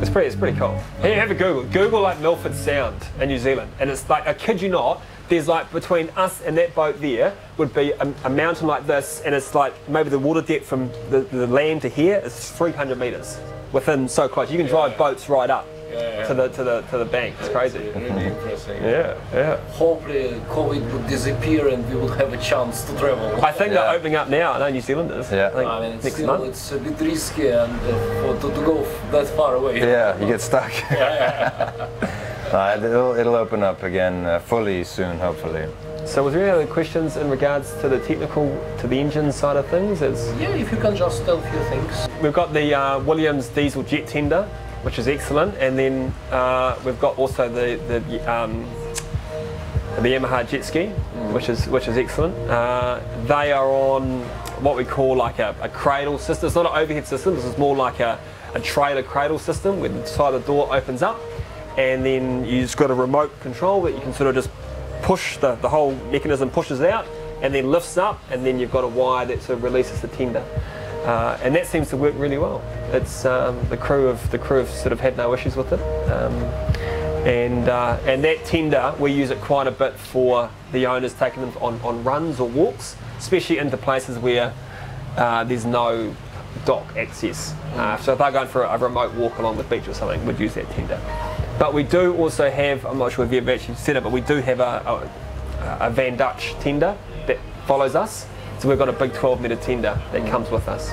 It's 0.00 0.10
pretty, 0.10 0.26
it's 0.26 0.36
pretty 0.36 0.58
cool. 0.58 0.76
Hey, 1.00 1.14
have 1.14 1.30
a 1.30 1.34
Google. 1.34 1.64
Google 1.64 2.00
like 2.00 2.20
Milford 2.20 2.54
Sound 2.54 2.96
in 3.20 3.28
New 3.28 3.38
Zealand. 3.38 3.70
And 3.78 3.90
it's 3.90 4.08
like, 4.08 4.26
I 4.26 4.34
kid 4.34 4.60
you 4.60 4.68
not, 4.68 5.02
there's 5.28 5.48
like 5.48 5.72
between 5.72 6.10
us 6.10 6.42
and 6.42 6.56
that 6.58 6.74
boat 6.74 7.00
there 7.00 7.34
would 7.56 7.72
be 7.72 7.92
a, 7.92 8.14
a 8.24 8.30
mountain 8.30 8.66
like 8.66 8.86
this, 8.86 9.22
and 9.24 9.34
it's 9.34 9.54
like 9.54 9.72
maybe 9.88 10.10
the 10.10 10.18
water 10.18 10.42
depth 10.42 10.66
from 10.66 10.90
the, 11.10 11.20
the 11.30 11.46
land 11.46 11.82
to 11.82 11.88
here 11.88 12.20
is 12.24 12.50
300 12.50 12.98
meters 12.98 13.38
within 13.72 14.08
so 14.08 14.28
close. 14.28 14.50
You 14.50 14.58
can 14.58 14.66
drive 14.66 14.98
boats 14.98 15.28
right 15.28 15.48
up 15.48 15.66
yeah. 15.92 16.26
to 16.26 16.34
the 16.34 16.48
to 16.48 16.64
the 16.64 16.80
to 16.90 16.98
the 16.98 17.04
bank. 17.04 17.34
It's 17.40 17.48
crazy. 17.48 17.78
Really 17.78 18.26
interesting. 18.26 18.82
Yeah, 18.82 19.14
yeah. 19.32 19.56
Hopefully, 19.72 20.40
COVID 20.48 20.92
would 20.92 21.06
disappear 21.06 21.68
and 21.68 21.88
we 21.88 21.96
would 22.00 22.16
have 22.18 22.32
a 22.32 22.38
chance 22.38 22.84
to 22.84 22.96
travel. 22.98 23.44
I 23.44 23.52
think 23.52 23.72
Yeah. 23.72 23.82
they're 23.82 23.94
opening 23.96 24.16
up 24.16 24.28
now. 24.28 24.52
I 24.52 24.58
know 24.58 24.70
New 24.70 24.80
Zealanders. 24.80 25.30
Yeah. 25.30 25.48
I 25.48 25.50
think 25.56 25.68
I 25.70 25.80
mean, 25.80 25.92
it's 25.92 26.04
next 26.04 26.16
still 26.16 26.26
month. 26.28 26.44
it's 26.48 26.72
a 26.72 26.78
bit 26.78 27.00
risky 27.00 27.48
and 27.48 27.72
uh, 27.72 27.92
for, 28.20 28.40
to, 28.48 28.54
to 28.54 28.60
go 28.66 28.76
that 29.12 29.26
far 29.36 29.54
away. 29.56 29.78
Yeah, 29.80 30.18
you 30.20 30.26
get 30.26 30.40
stuck. 30.40 30.72
yeah. 30.90 31.88
Uh, 32.52 32.76
it'll, 32.76 33.14
it'll 33.16 33.34
open 33.34 33.62
up 33.62 33.82
again 33.82 34.26
uh, 34.26 34.38
fully 34.38 34.84
soon, 34.84 35.16
hopefully. 35.18 35.66
So, 36.04 36.22
was 36.22 36.34
there 36.34 36.42
any 36.42 36.50
other 36.50 36.66
questions 36.66 37.16
in 37.16 37.30
regards 37.30 37.72
to 37.80 37.88
the 37.88 37.98
technical, 38.00 38.44
to 38.80 38.86
the 38.86 38.98
engine 39.00 39.32
side 39.32 39.56
of 39.56 39.66
things? 39.68 40.02
It's, 40.02 40.26
Yeah, 40.38 40.50
if 40.50 40.70
you 40.70 40.76
can 40.76 40.94
just 40.94 41.24
tell 41.24 41.38
a 41.38 41.50
few 41.50 41.60
things. 41.70 42.06
we've 42.22 42.34
got 42.34 42.52
the 42.52 42.74
uh, 42.74 42.98
Williams 43.04 43.48
diesel 43.48 43.82
jet 43.82 44.06
tender, 44.06 44.46
which 44.82 44.98
is 44.98 45.08
excellent, 45.08 45.54
and 45.56 45.78
then 45.78 46.14
uh, 46.30 46.78
we've 46.84 47.00
got 47.00 47.18
also 47.18 47.48
the 47.48 47.76
the 47.88 48.32
um, 48.32 48.64
the 49.96 50.08
Yamaha 50.08 50.48
jet 50.48 50.64
ski, 50.64 50.86
which 51.32 51.48
is 51.48 51.66
which 51.68 51.88
is 51.88 51.96
excellent. 51.96 52.34
Uh, 52.50 53.00
they 53.26 53.52
are 53.52 53.68
on 53.68 54.20
what 54.62 54.76
we 54.76 54.84
call 54.84 55.16
like 55.16 55.38
a, 55.38 55.54
a 55.60 55.68
cradle 55.68 56.18
system. 56.18 56.46
It's 56.46 56.56
not 56.56 56.66
an 56.66 56.76
overhead 56.76 57.06
system. 57.06 57.34
This 57.34 57.44
is 57.44 57.58
more 57.58 57.76
like 57.76 58.00
a, 58.00 58.18
a 58.54 58.60
trailer 58.60 59.02
cradle 59.02 59.38
system 59.38 59.80
where 59.80 59.88
the 59.88 60.06
side 60.06 60.34
of 60.34 60.42
the 60.42 60.46
door 60.46 60.74
opens 60.74 61.02
up, 61.02 61.20
and 61.76 62.04
then 62.04 62.44
you 62.44 62.62
just 62.62 62.76
got 62.76 62.90
a 62.90 62.94
remote 62.94 63.38
control 63.40 63.82
that 63.82 63.92
you 63.92 64.00
can 64.00 64.12
sort 64.12 64.28
of 64.28 64.34
just 64.34 64.50
push 65.02 65.36
the, 65.38 65.56
the 65.56 65.68
whole 65.68 65.94
mechanism 66.10 66.48
pushes 66.48 66.80
out 66.80 67.06
and 67.42 67.52
then 67.52 67.70
lifts 67.70 67.96
up, 67.98 68.20
and 68.30 68.46
then 68.46 68.58
you've 68.58 68.70
got 68.70 68.84
a 68.84 68.88
wire 68.88 69.26
that 69.26 69.42
sort 69.42 69.58
of 69.58 69.64
releases 69.64 70.00
the 70.00 70.08
tender. 70.08 70.44
Uh, 71.04 71.38
and 71.42 71.54
that 71.54 71.66
seems 71.66 71.88
to 71.90 71.96
work 71.96 72.14
really 72.16 72.38
well. 72.38 72.62
It's 72.92 73.24
um, 73.24 73.58
the 73.68 73.76
crew 73.76 74.08
of 74.08 74.30
the 74.30 74.38
crew 74.38 74.58
have 74.58 74.70
sort 74.70 74.92
of 74.92 75.00
had 75.00 75.16
no 75.16 75.34
issues 75.34 75.56
with 75.56 75.72
it. 75.72 75.80
Um, 76.10 76.34
and 77.26 77.68
uh, 77.68 77.98
and 78.04 78.22
that 78.24 78.44
tender 78.44 78.94
we 78.98 79.12
use 79.12 79.30
it 79.30 79.40
quite 79.40 79.66
a 79.66 79.70
bit 79.70 79.94
for 79.94 80.50
the 80.72 80.86
owners 80.86 81.14
taking 81.14 81.42
them 81.42 81.56
on, 81.60 81.80
on 81.82 82.02
runs 82.02 82.40
or 82.40 82.48
walks, 82.48 82.96
especially 83.18 83.58
into 83.58 83.76
places 83.76 84.18
where 84.18 84.52
uh, 85.16 85.44
there's 85.44 85.64
no 85.64 86.14
dock 86.64 86.96
access. 86.96 87.54
Uh, 87.74 87.96
so 87.98 88.12
if 88.12 88.18
they're 88.18 88.32
going 88.32 88.48
for 88.48 88.64
a, 88.64 88.78
remote 88.78 89.14
walk 89.14 89.38
along 89.38 89.56
the 89.56 89.64
beach 89.64 89.86
or 89.88 89.94
something, 89.94 90.24
we'd 90.26 90.38
use 90.38 90.54
that 90.54 90.68
tender. 90.70 91.00
But 91.58 91.74
we 91.74 91.82
do 91.82 92.14
also 92.16 92.50
have, 92.50 92.84
I'm 92.84 92.98
not 92.98 93.12
sure 93.12 93.24
if 93.24 93.32
you've 93.32 93.48
actually 93.48 93.76
said 93.76 93.96
it, 93.96 94.02
but 94.02 94.12
we 94.12 94.20
do 94.20 94.36
have 94.36 94.60
a, 94.60 95.08
a, 95.80 95.86
a 95.86 95.90
Van 95.90 96.16
Dutch 96.16 96.54
tender 96.60 96.96
that 97.26 97.38
follows 97.66 97.94
us. 97.94 98.26
So 98.62 98.68
we've 98.68 98.78
got 98.78 98.88
a 98.88 98.92
big 98.92 99.12
12 99.12 99.40
metre 99.40 99.56
tender 99.56 100.00
that 100.12 100.30
comes 100.30 100.48
with 100.48 100.68
us. 100.68 100.92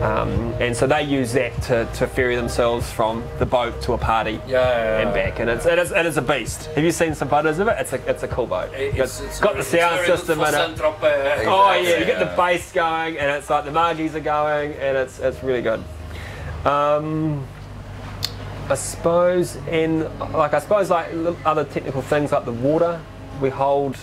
Um, 0.00 0.52
and 0.60 0.76
so 0.76 0.86
they 0.86 1.02
use 1.02 1.32
that 1.32 1.52
to, 1.62 1.84
to 1.94 2.06
ferry 2.06 2.36
themselves 2.36 2.92
from 2.92 3.24
the 3.40 3.44
boat 3.44 3.82
to 3.82 3.94
a 3.94 3.98
party 3.98 4.40
Yeah, 4.46 4.50
yeah, 4.50 5.00
and 5.00 5.12
back. 5.12 5.40
And 5.40 5.50
it's, 5.50 5.66
it, 5.66 5.80
is, 5.80 5.90
it 5.90 6.06
is 6.06 6.16
a 6.16 6.22
beast. 6.22 6.66
Have 6.66 6.84
you 6.84 6.92
seen 6.92 7.16
some 7.16 7.28
photos 7.28 7.58
of 7.58 7.66
it? 7.66 7.74
It's 7.80 7.92
a, 7.92 8.08
it's 8.08 8.22
a 8.22 8.28
cool 8.28 8.46
boat. 8.46 8.70
It's, 8.72 9.20
it's 9.20 9.40
got 9.40 9.56
the 9.56 9.64
sound 9.64 10.06
system 10.06 10.38
in 10.38 10.46
it. 10.46 10.52
Saint-Tropez. 10.52 11.44
Oh 11.48 11.74
yeah, 11.74 11.98
you 11.98 12.04
get 12.04 12.20
the 12.20 12.32
bass 12.36 12.70
going, 12.70 13.18
and 13.18 13.32
it's 13.32 13.50
like 13.50 13.64
the 13.64 13.72
margies 13.72 14.14
are 14.14 14.20
going, 14.20 14.74
and 14.74 14.96
it's 14.96 15.18
it's 15.18 15.42
really 15.42 15.62
good. 15.62 15.82
Um, 16.64 17.44
I 18.68 18.76
suppose 18.76 19.56
in 19.66 20.04
like 20.30 20.54
I 20.54 20.60
suppose 20.60 20.88
like 20.88 21.10
other 21.44 21.64
technical 21.64 22.00
things 22.00 22.30
like 22.30 22.44
the 22.44 22.52
water, 22.52 23.00
we 23.42 23.50
hold. 23.50 23.96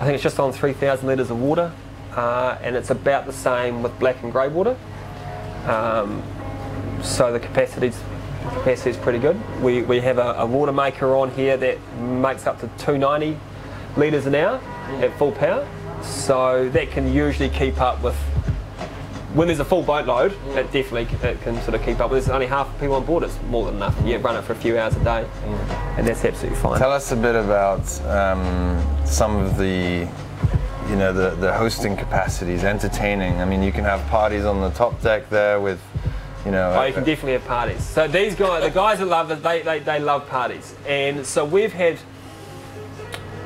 I 0.00 0.06
think 0.06 0.14
it's 0.14 0.22
just 0.22 0.40
on 0.40 0.50
3,000 0.50 1.06
litres 1.06 1.30
of 1.30 1.38
water, 1.38 1.70
uh, 2.16 2.58
and 2.62 2.76
it's 2.76 2.90
about 2.90 3.26
the 3.26 3.32
same 3.32 3.82
with 3.82 3.98
black 3.98 4.22
and 4.22 4.32
grey 4.32 4.48
water. 4.48 4.76
Um, 5.66 6.22
so 7.02 7.32
the 7.32 7.40
capacity's 7.40 7.98
capacity 8.50 8.90
is 8.90 8.96
pretty 8.96 9.18
good. 9.18 9.40
We, 9.62 9.82
we 9.82 10.00
have 10.00 10.18
a, 10.18 10.34
a 10.38 10.46
water 10.46 10.72
maker 10.72 11.14
on 11.14 11.30
here 11.32 11.56
that 11.56 11.78
makes 11.98 12.46
up 12.46 12.60
to 12.60 12.68
290 12.78 13.38
litres 13.96 14.26
an 14.26 14.34
hour 14.34 14.60
at 15.00 15.16
full 15.18 15.32
power. 15.32 15.66
So 16.02 16.68
that 16.70 16.90
can 16.90 17.12
usually 17.12 17.48
keep 17.48 17.80
up 17.80 18.02
with 18.02 18.16
when 19.34 19.48
there's 19.48 19.60
a 19.60 19.64
full 19.64 19.82
boat 19.82 20.06
load. 20.06 20.32
It 20.48 20.70
definitely 20.72 21.08
it 21.28 21.40
can 21.42 21.60
sort 21.62 21.74
of 21.74 21.82
keep 21.82 22.00
up. 22.00 22.10
There's 22.10 22.28
only 22.28 22.46
half 22.46 22.72
the 22.72 22.80
people 22.80 22.96
on 22.96 23.04
board. 23.06 23.22
It's 23.22 23.40
more 23.42 23.66
than 23.66 23.76
enough. 23.76 23.96
You 24.04 24.18
run 24.18 24.36
it 24.36 24.42
for 24.42 24.52
a 24.52 24.56
few 24.56 24.78
hours 24.78 24.96
a 24.96 25.04
day, 25.04 25.28
and 25.96 26.06
that's 26.06 26.24
absolutely 26.24 26.58
fine. 26.58 26.78
Tell 26.78 26.92
us 26.92 27.12
a 27.12 27.16
bit 27.16 27.34
about 27.34 28.00
um, 28.06 28.84
some 29.06 29.36
of 29.36 29.56
the, 29.56 30.08
you 30.92 30.98
know, 30.98 31.10
the, 31.10 31.34
the 31.36 31.50
hosting 31.54 31.96
capacities, 31.96 32.64
entertaining. 32.64 33.40
I 33.40 33.46
mean, 33.46 33.62
you 33.62 33.72
can 33.72 33.82
have 33.82 34.06
parties 34.08 34.44
on 34.44 34.60
the 34.60 34.68
top 34.70 35.00
deck 35.00 35.30
there 35.30 35.58
with, 35.58 35.80
you 36.44 36.50
know. 36.50 36.70
Oh, 36.76 36.82
you 36.82 36.92
can 36.92 37.02
definitely 37.02 37.32
have 37.32 37.46
parties. 37.46 37.82
So 37.82 38.06
these 38.06 38.34
guys, 38.34 38.62
the 38.62 38.70
guys 38.70 38.98
that 38.98 39.06
love 39.06 39.30
it, 39.30 39.42
they, 39.42 39.62
they, 39.62 39.78
they 39.78 39.98
love 39.98 40.28
parties. 40.28 40.76
And 40.86 41.24
so 41.24 41.46
we've 41.46 41.72
had, 41.72 41.98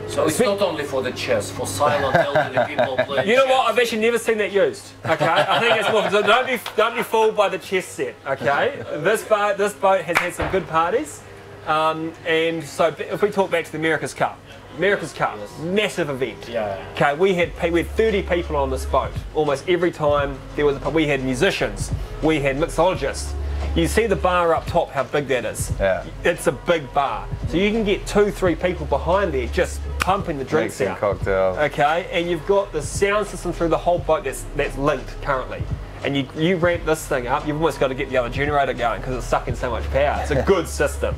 So 0.08 0.26
it's 0.26 0.40
not 0.40 0.60
only 0.60 0.82
for 0.82 1.04
the 1.04 1.12
chess, 1.12 1.48
for 1.52 1.68
silent 1.68 2.16
elderly 2.16 2.66
people 2.66 2.96
playing 3.06 3.28
you 3.28 3.36
know 3.36 3.46
what? 3.46 3.66
chess. 3.66 3.72
I've 3.72 3.78
actually 3.78 4.02
never 4.02 4.18
seen 4.18 4.38
that 4.38 4.50
used. 4.50 4.88
Okay, 5.04 5.24
I 5.24 5.60
think 5.60 5.76
it's 5.76 5.92
more. 5.92 6.10
So 6.10 6.22
don't 6.22 6.48
be 6.48 6.58
don't 6.76 6.96
be 6.96 7.04
fooled 7.04 7.36
by 7.36 7.48
the 7.48 7.58
chess 7.58 7.86
set. 7.86 8.16
Okay, 8.26 8.82
this 9.04 9.22
boat 9.22 9.56
this 9.56 9.72
boat 9.72 10.00
has 10.00 10.18
had 10.18 10.34
some 10.34 10.50
good 10.50 10.66
parties, 10.66 11.22
um, 11.68 12.12
and 12.26 12.64
so 12.64 12.92
if 12.98 13.22
we 13.22 13.30
talk 13.30 13.52
back 13.52 13.66
to 13.66 13.72
the 13.72 13.78
America's 13.78 14.14
Cup, 14.14 14.36
America's 14.76 15.12
Cup, 15.12 15.38
massive 15.60 16.10
event. 16.10 16.48
Yeah. 16.48 16.84
Okay, 16.94 17.14
we 17.14 17.34
had 17.34 17.50
we 17.72 17.82
had 17.82 17.90
30 17.92 18.22
people 18.22 18.56
on 18.56 18.70
this 18.70 18.84
boat. 18.84 19.12
Almost 19.34 19.68
every 19.68 19.90
time 19.90 20.38
there 20.54 20.66
was 20.66 20.76
a 20.82 20.90
we 20.90 21.06
had 21.06 21.22
musicians, 21.24 21.90
we 22.22 22.40
had 22.40 22.56
mixologists. 22.56 23.32
You 23.74 23.86
see 23.88 24.06
the 24.06 24.16
bar 24.16 24.54
up 24.54 24.66
top, 24.66 24.90
how 24.90 25.04
big 25.04 25.28
that 25.28 25.44
is. 25.44 25.72
Yeah. 25.78 26.04
It's 26.24 26.46
a 26.46 26.52
big 26.52 26.92
bar, 26.94 27.26
so 27.48 27.56
you 27.56 27.70
can 27.70 27.84
get 27.84 28.06
two, 28.06 28.30
three 28.30 28.54
people 28.54 28.86
behind 28.86 29.32
there 29.32 29.46
just 29.48 29.80
pumping 29.98 30.38
the 30.38 30.44
drinks 30.44 30.74
Mixing 30.78 30.88
out. 30.88 30.98
cocktails. 30.98 31.58
Okay, 31.58 32.08
and 32.12 32.28
you've 32.30 32.46
got 32.46 32.72
the 32.72 32.80
sound 32.82 33.26
system 33.26 33.52
through 33.52 33.68
the 33.68 33.78
whole 33.78 33.98
boat 33.98 34.24
that's 34.24 34.44
that's 34.56 34.76
linked 34.78 35.20
currently. 35.22 35.62
And 36.04 36.16
you, 36.16 36.28
you 36.36 36.56
ramp 36.56 36.84
this 36.84 37.04
thing 37.06 37.26
up, 37.26 37.46
you've 37.46 37.56
almost 37.56 37.80
got 37.80 37.88
to 37.88 37.94
get 37.94 38.10
the 38.10 38.18
other 38.18 38.28
generator 38.28 38.74
going 38.74 39.00
because 39.00 39.16
it's 39.16 39.26
sucking 39.26 39.56
so 39.56 39.70
much 39.70 39.84
power. 39.90 40.20
It's 40.20 40.30
a 40.30 40.42
good 40.46 40.68
system. 40.68 41.14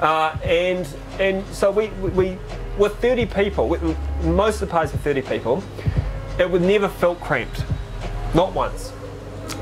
Uh, 0.00 0.36
and 0.42 0.86
and 1.18 1.46
so 1.48 1.70
we, 1.70 1.88
we 1.88 2.36
with 2.78 2.96
30 3.00 3.26
people, 3.26 3.68
with, 3.68 3.82
most 4.24 4.60
of 4.62 4.68
the 4.68 4.72
parties 4.72 4.92
with 4.92 5.02
30 5.02 5.22
people, 5.22 5.62
it 6.38 6.50
would 6.50 6.62
never 6.62 6.88
felt 6.88 7.20
cramped. 7.20 7.64
Not 8.34 8.52
once. 8.52 8.92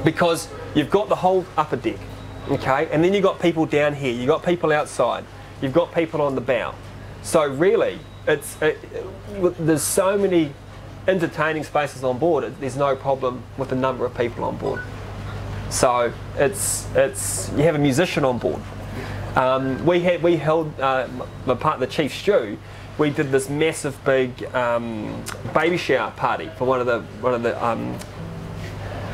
Because 0.04 0.49
you've 0.75 0.90
got 0.90 1.09
the 1.09 1.14
whole 1.16 1.44
upper 1.56 1.76
deck, 1.76 1.99
okay? 2.50 2.88
And 2.90 3.02
then 3.04 3.14
you've 3.14 3.23
got 3.23 3.40
people 3.40 3.66
down 3.66 3.94
here, 3.94 4.12
you've 4.12 4.26
got 4.26 4.44
people 4.44 4.73
outside, 4.73 5.25
you've 5.61 5.73
got 5.73 5.94
people 5.94 6.21
on 6.23 6.35
the 6.35 6.40
bow. 6.40 6.75
So 7.23 7.47
really, 7.47 7.99
it's 8.26 8.61
it, 8.61 8.78
it- 8.92 9.66
there's 9.66 9.83
so 9.83 10.18
many 10.18 10.52
entertaining 11.06 11.64
spaces 11.64 12.02
on 12.04 12.18
board. 12.18 12.44
it- 12.44 12.61
There's 12.61 12.76
no 12.76 12.97
problem 12.97 13.42
with 13.59 13.68
the 13.71 13.76
number 13.76 14.04
of 14.04 14.14
people 14.16 14.44
on 14.44 14.56
board. 14.56 14.80
So 15.71 16.12
it's 16.37 16.87
it's 16.94 17.50
you 17.56 17.62
have 17.64 17.75
a 17.75 17.78
musician 17.78 18.25
on 18.25 18.38
board. 18.38 18.61
Um, 19.37 19.85
we 19.87 20.00
had 20.00 20.23
we 20.23 20.37
held 20.37 20.78
uh, 20.80 21.06
my 21.47 21.54
part 21.54 21.80
the 21.80 21.87
chief 21.87 22.14
stew. 22.14 22.59
We 22.97 23.11
did 23.11 23.33
this 23.33 23.49
massive 23.49 24.03
big 24.05 24.45
um, 24.55 25.23
baby 25.53 25.77
shower 25.77 26.13
party 26.13 26.49
for 26.57 26.65
one 26.65 26.81
of 26.81 26.87
the 26.87 27.01
one 27.21 27.35
of 27.35 27.43
the 27.43 27.63
um, 27.65 27.99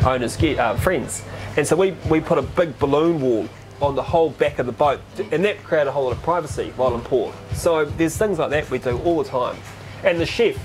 owners' 0.05 0.37
ge- 0.37 0.59
uh, 0.59 0.75
friends, 0.77 1.23
and 1.57 1.67
so 1.67 1.77
we 1.77 1.93
we 2.11 2.21
put 2.21 2.37
a 2.39 2.43
big 2.43 2.79
balloon 2.79 3.21
wall 3.21 3.49
on 3.81 3.95
the 3.95 4.03
whole 4.03 4.31
back 4.31 4.59
of 4.59 4.67
the 4.67 4.73
boat, 4.73 5.01
and 5.33 5.43
that 5.45 5.63
created 5.65 5.89
a 5.89 5.93
whole 5.93 6.05
lot 6.05 6.13
of 6.13 6.23
privacy 6.23 6.73
while 6.77 6.95
in 6.95 7.01
port. 7.01 7.35
So 7.55 7.87
there's 7.87 8.17
things 8.19 8.39
like 8.39 8.51
that 8.51 8.69
we 8.71 8.79
do 8.79 8.99
all 8.99 9.23
the 9.23 9.29
time, 9.29 9.57
and 10.05 10.21
the 10.21 10.27
chef 10.27 10.57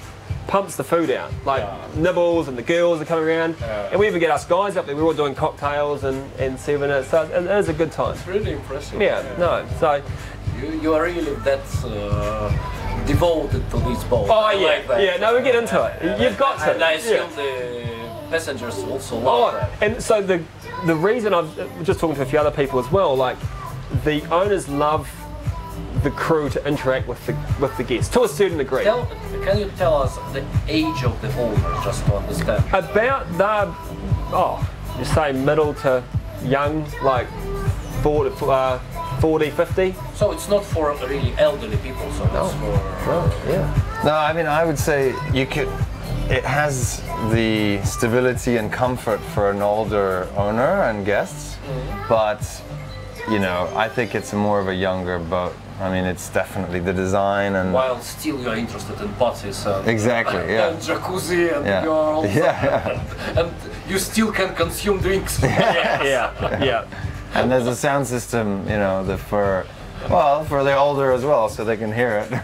pumps 0.48 0.76
the 0.76 0.84
food 0.84 1.10
out, 1.10 1.32
like 1.46 1.64
Yeah. 1.64 1.78
nibbles 1.96 2.48
and 2.50 2.58
the 2.58 2.62
girls 2.62 3.02
are 3.02 3.06
coming 3.06 3.26
around, 3.26 3.56
Yeah. 3.62 3.90
and 3.92 4.00
we 4.00 4.08
even 4.08 4.20
get 4.20 4.30
us 4.30 4.46
guys 4.46 4.76
up 4.78 4.86
there. 4.86 4.96
We're 4.96 5.04
all 5.04 5.14
doing 5.14 5.36
cocktails 5.36 6.04
and 6.04 6.30
and 6.38 6.60
serving 6.60 6.90
it, 6.92 7.06
so 7.06 7.24
it 7.24 7.46
is 7.60 7.70
a 7.70 7.74
good 7.74 7.92
time. 7.94 8.14
It's 8.16 8.28
really 8.28 8.52
impressive. 8.52 9.02
Yeah, 9.02 9.24
no, 9.40 9.66
so 9.80 10.02
You, 10.62 10.72
you 10.82 10.94
are 10.94 11.04
really 11.04 11.34
that 11.44 11.60
uh, 11.84 12.50
devoted 13.06 13.70
to 13.72 13.78
this 13.80 14.04
boat. 14.06 14.28
oh 14.30 14.34
I 14.34 14.54
yeah, 14.54 14.66
like 14.68 14.88
that. 14.88 15.02
yeah. 15.04 15.18
No, 15.18 15.36
we 15.36 15.42
get 15.44 15.56
into 15.56 15.84
it. 15.86 16.22
You've 16.22 16.38
got 16.38 16.60
to. 16.60 16.74
And 16.74 16.84
I 16.84 16.94
assume 16.94 17.30
yeah. 17.30 17.36
the 17.36 18.30
passengers 18.30 18.78
also 18.80 19.18
love 19.20 19.54
Oh, 19.54 19.58
that. 19.58 19.72
and 19.84 20.02
so 20.04 20.22
the 20.22 20.44
the 20.86 20.96
reason 20.96 21.34
I've 21.34 21.84
just 21.84 22.00
talking 22.00 22.16
to 22.16 22.22
a 22.22 22.26
few 22.26 22.40
other 22.40 22.52
people 22.52 22.80
as 22.80 22.92
well, 22.92 23.16
like 23.16 23.38
the 24.04 24.24
owners 24.34 24.68
love 24.68 25.10
the 26.04 26.12
crew 26.12 26.50
to 26.50 26.68
interact 26.68 27.08
with 27.08 27.24
the 27.26 27.36
with 27.60 27.76
the 27.78 27.84
guests 27.84 28.12
to 28.14 28.24
a 28.24 28.28
certain 28.28 28.58
degree. 28.58 28.84
Tell, 28.84 29.06
can 29.44 29.60
you 29.60 29.72
tell 29.78 29.96
us 30.02 30.16
the 30.34 30.44
age 30.68 31.04
of 31.04 31.20
the 31.22 31.34
owner, 31.40 31.82
just 31.84 32.06
to 32.06 32.16
understand? 32.16 32.64
About 32.74 33.28
the 33.38 33.74
oh, 34.36 34.70
you 35.00 35.06
say 35.06 35.32
middle 35.32 35.74
to 35.76 36.04
young, 36.44 36.86
like 37.04 37.28
40, 38.04 38.36
uh, 38.46 38.80
40 39.26 39.50
50. 39.50 39.96
So 40.14 40.32
it's 40.32 40.48
not 40.50 40.64
for 40.64 40.96
really 41.08 41.34
elderly 41.40 41.78
people, 41.78 42.08
so 42.12 42.26
it's 42.26 42.34
oh. 42.36 42.52
for... 43.04 43.50
yeah. 43.50 44.04
No, 44.06 44.14
I 44.14 44.34
mean, 44.34 44.46
I 44.46 44.64
would 44.64 44.78
say 44.78 45.16
you 45.34 45.48
could. 45.48 45.68
It 46.30 46.44
has 46.44 47.02
the 47.32 47.82
stability 47.84 48.58
and 48.58 48.72
comfort 48.72 49.20
for 49.34 49.50
an 49.50 49.64
older 49.64 50.28
owner 50.38 50.84
and 50.90 51.04
guests, 51.04 51.56
mm-hmm. 51.56 52.08
but 52.08 52.42
you 53.28 53.40
know, 53.40 53.68
I 53.76 53.90
think 53.90 54.14
it's 54.14 54.32
more 54.32 54.60
of 54.60 54.68
a 54.68 54.76
younger 54.76 55.18
boat. 55.18 55.56
I 55.82 55.90
mean, 55.92 56.06
it's 56.06 56.30
definitely 56.30 56.80
the 56.80 56.94
design 56.94 57.56
and 57.56 57.74
While 57.74 58.00
still 58.02 58.40
you're 58.40 58.56
interested 58.56 59.02
in 59.02 59.10
parties 59.14 59.66
and, 59.66 59.88
uh, 59.88 59.92
Exactly, 59.92 60.54
yeah. 60.54 60.70
and 60.70 60.78
jacuzzi 60.80 61.52
and 61.56 61.66
Yeah. 61.66 61.84
girls. 61.84 62.26
Yeah, 62.44 63.02
And 63.40 63.52
you 63.90 63.98
still 63.98 64.32
can 64.32 64.54
consume 64.54 65.00
drinks. 65.00 65.40
Yeah, 65.44 66.04
yeah, 66.04 66.64
yeah. 66.64 66.86
And 67.36 67.52
there's 67.52 67.68
a 67.68 67.76
sound 67.76 68.08
system, 68.08 68.64
you 68.64 68.78
know, 68.78 69.04
the 69.06 69.18
for 69.18 69.66
well 70.10 70.44
for 70.46 70.64
the 70.64 70.76
older 70.76 71.12
as 71.12 71.24
well, 71.24 71.50
so 71.50 71.64
they 71.64 71.78
can 71.78 71.92
hear 71.94 72.18
it. 72.20 72.30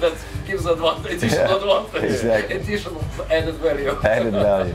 that 0.00 0.16
gives 0.46 0.66
advantage, 0.66 1.12
additional 1.22 1.66
Yeah, 1.66 1.80
advantage, 1.84 2.10
exactly. 2.10 2.56
additional 2.56 3.04
added 3.30 3.54
value. 3.56 3.96
Added 4.02 4.32
value. 4.32 4.74